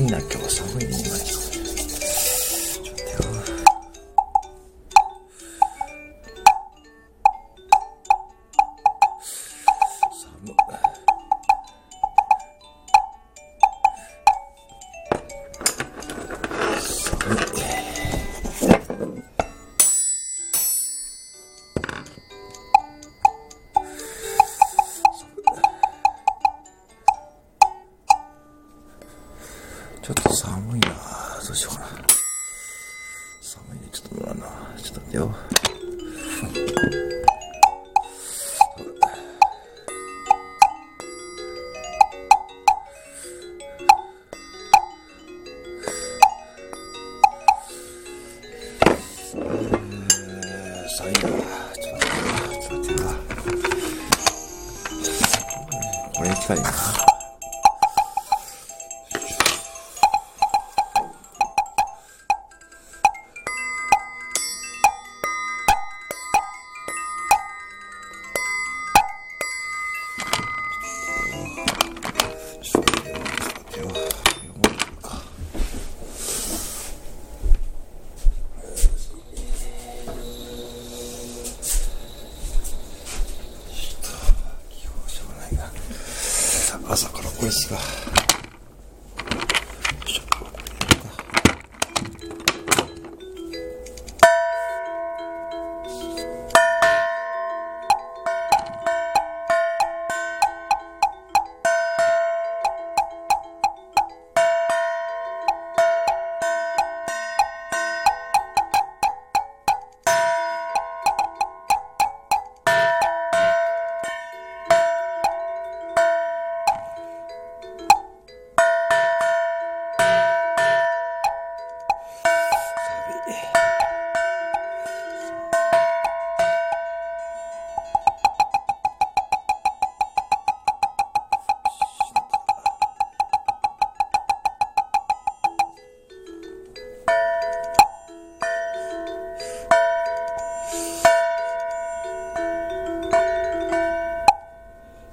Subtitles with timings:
[0.00, 1.49] 寒いな、今日寒いね、今
[30.02, 30.88] ちょっと寒いな
[31.46, 31.86] どうしようかな。
[33.42, 34.46] 寒いね、ちょっと乗らんな。
[34.82, 35.34] ちょっと待ってよ。
[36.42, 37.10] えー
[50.96, 51.30] 寒いなちょっ
[51.72, 52.08] と待
[52.48, 52.56] ってよ。
[52.60, 53.08] ちょっと待ってよ。
[56.16, 57.09] これ行きたいな。
[86.92, 88.29] 朝からこれですか。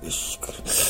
[0.08, 0.87] Ixi, cara.